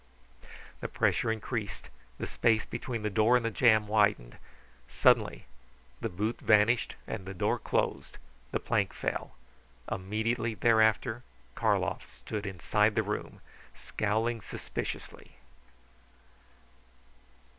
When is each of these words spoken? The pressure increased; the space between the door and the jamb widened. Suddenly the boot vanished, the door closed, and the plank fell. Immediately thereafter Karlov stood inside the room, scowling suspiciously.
The 0.79 0.87
pressure 0.87 1.31
increased; 1.31 1.89
the 2.17 2.25
space 2.25 2.65
between 2.65 3.03
the 3.03 3.09
door 3.11 3.35
and 3.37 3.45
the 3.45 3.51
jamb 3.51 3.87
widened. 3.87 4.37
Suddenly 4.89 5.45
the 5.99 6.09
boot 6.09 6.39
vanished, 6.41 6.95
the 7.05 7.35
door 7.35 7.59
closed, 7.59 8.15
and 8.15 8.51
the 8.53 8.59
plank 8.59 8.93
fell. 8.93 9.35
Immediately 9.91 10.55
thereafter 10.55 11.21
Karlov 11.53 12.01
stood 12.09 12.47
inside 12.47 12.95
the 12.95 13.03
room, 13.03 13.41
scowling 13.75 14.41
suspiciously. 14.41 15.33